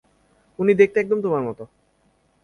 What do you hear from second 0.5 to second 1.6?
উনি দেখতে একদম তোমার